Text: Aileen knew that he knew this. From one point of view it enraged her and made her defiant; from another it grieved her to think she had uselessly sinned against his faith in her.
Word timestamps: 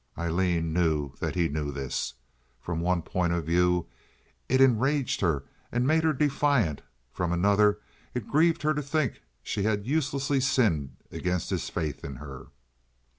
Aileen 0.17 0.73
knew 0.73 1.13
that 1.19 1.35
he 1.35 1.47
knew 1.47 1.71
this. 1.71 2.15
From 2.59 2.79
one 2.79 3.03
point 3.03 3.33
of 3.33 3.45
view 3.45 3.85
it 4.49 4.59
enraged 4.59 5.21
her 5.21 5.43
and 5.71 5.85
made 5.85 6.03
her 6.03 6.11
defiant; 6.11 6.81
from 7.11 7.31
another 7.31 7.77
it 8.15 8.27
grieved 8.27 8.63
her 8.63 8.73
to 8.73 8.81
think 8.81 9.21
she 9.43 9.61
had 9.61 9.85
uselessly 9.85 10.39
sinned 10.39 10.95
against 11.11 11.51
his 11.51 11.69
faith 11.69 12.03
in 12.03 12.15
her. 12.15 12.47